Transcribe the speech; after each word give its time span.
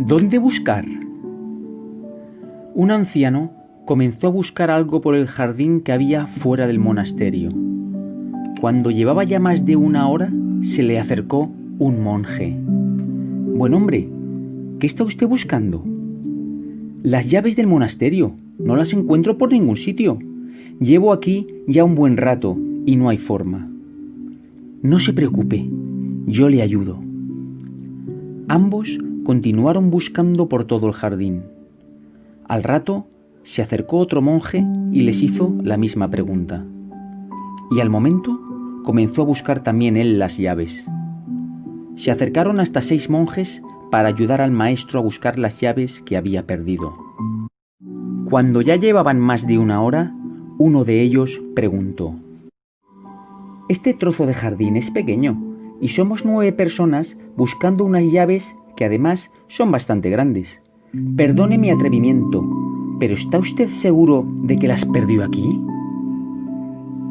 ¿Dónde 0.00 0.38
buscar? 0.38 0.84
Un 2.74 2.90
anciano 2.90 3.52
comenzó 3.84 4.26
a 4.26 4.30
buscar 4.30 4.68
algo 4.68 5.00
por 5.00 5.14
el 5.14 5.28
jardín 5.28 5.82
que 5.82 5.92
había 5.92 6.26
fuera 6.26 6.66
del 6.66 6.80
monasterio. 6.80 7.50
Cuando 8.60 8.90
llevaba 8.90 9.22
ya 9.22 9.38
más 9.38 9.64
de 9.64 9.76
una 9.76 10.08
hora, 10.08 10.32
se 10.62 10.82
le 10.82 10.98
acercó 10.98 11.48
un 11.78 12.02
monje. 12.02 12.56
Buen 12.58 13.72
hombre, 13.72 14.08
¿qué 14.80 14.88
está 14.88 15.04
usted 15.04 15.28
buscando? 15.28 15.84
Las 17.04 17.30
llaves 17.30 17.54
del 17.54 17.68
monasterio. 17.68 18.32
No 18.58 18.74
las 18.74 18.92
encuentro 18.92 19.38
por 19.38 19.52
ningún 19.52 19.76
sitio. 19.76 20.18
Llevo 20.80 21.12
aquí 21.12 21.46
ya 21.68 21.84
un 21.84 21.94
buen 21.94 22.16
rato 22.16 22.58
y 22.84 22.96
no 22.96 23.10
hay 23.10 23.18
forma. 23.18 23.70
No 24.82 24.98
se 24.98 25.12
preocupe, 25.12 25.70
yo 26.26 26.48
le 26.48 26.62
ayudo. 26.62 26.98
Ambos 28.48 28.98
continuaron 29.24 29.90
buscando 29.90 30.48
por 30.48 30.66
todo 30.66 30.86
el 30.86 30.92
jardín. 30.92 31.44
Al 32.46 32.62
rato 32.62 33.06
se 33.42 33.62
acercó 33.62 33.98
otro 33.98 34.22
monje 34.22 34.64
y 34.92 35.00
les 35.00 35.22
hizo 35.22 35.52
la 35.62 35.76
misma 35.76 36.08
pregunta. 36.08 36.64
Y 37.70 37.80
al 37.80 37.90
momento 37.90 38.38
comenzó 38.84 39.22
a 39.22 39.24
buscar 39.24 39.62
también 39.62 39.96
él 39.96 40.18
las 40.18 40.36
llaves. 40.36 40.84
Se 41.96 42.10
acercaron 42.10 42.60
hasta 42.60 42.82
seis 42.82 43.08
monjes 43.08 43.62
para 43.90 44.08
ayudar 44.08 44.40
al 44.40 44.50
maestro 44.50 45.00
a 45.00 45.02
buscar 45.02 45.38
las 45.38 45.60
llaves 45.60 46.02
que 46.04 46.16
había 46.16 46.46
perdido. 46.46 46.94
Cuando 48.28 48.60
ya 48.60 48.76
llevaban 48.76 49.20
más 49.20 49.46
de 49.46 49.58
una 49.58 49.82
hora, 49.82 50.14
uno 50.58 50.84
de 50.84 51.00
ellos 51.00 51.40
preguntó, 51.54 52.14
Este 53.68 53.94
trozo 53.94 54.26
de 54.26 54.34
jardín 54.34 54.76
es 54.76 54.90
pequeño 54.90 55.40
y 55.80 55.88
somos 55.88 56.24
nueve 56.24 56.52
personas 56.52 57.16
buscando 57.36 57.84
unas 57.84 58.04
llaves 58.04 58.54
que 58.76 58.84
además 58.84 59.30
son 59.48 59.70
bastante 59.70 60.10
grandes. 60.10 60.60
Perdone 61.16 61.58
mi 61.58 61.70
atrevimiento, 61.70 62.44
pero 62.98 63.14
¿está 63.14 63.38
usted 63.38 63.68
seguro 63.68 64.26
de 64.42 64.56
que 64.56 64.68
las 64.68 64.84
perdió 64.84 65.24
aquí? 65.24 65.60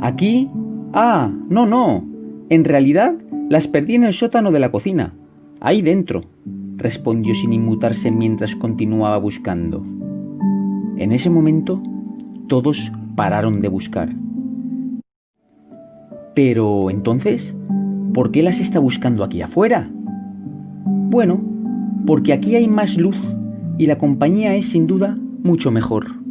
¿Aquí? 0.02 0.50
Ah, 0.94 1.32
no, 1.50 1.66
no. 1.66 2.04
En 2.50 2.64
realidad 2.64 3.16
las 3.50 3.68
perdí 3.68 3.96
en 3.96 4.04
el 4.04 4.14
sótano 4.14 4.52
de 4.52 4.60
la 4.60 4.72
cocina. 4.72 5.14
Ahí 5.60 5.82
dentro, 5.82 6.24
respondió 6.78 7.34
sin 7.36 7.54
inmutarse 7.54 8.12
mientras 8.12 8.56
continuaba 8.56 9.18
buscando. 9.18 9.86
En 10.98 11.12
ese 11.12 11.30
momento, 11.30 11.82
todos 12.48 12.92
pararon 13.16 13.62
de 13.62 13.68
buscar. 13.68 14.10
Pero 16.36 16.90
entonces, 16.90 17.56
¿por 18.14 18.32
qué 18.32 18.44
las 18.44 18.60
está 18.60 18.80
buscando 18.80 19.24
aquí 19.24 19.42
afuera? 19.42 19.90
Bueno, 20.86 21.42
porque 22.06 22.34
aquí 22.34 22.56
hay 22.56 22.68
más 22.68 22.98
luz 22.98 23.18
y 23.78 23.88
la 23.88 23.98
compañía 23.98 24.56
es 24.56 24.70
sin 24.70 24.88
duda 24.88 25.18
mucho 25.44 25.72
mejor. 25.72 26.23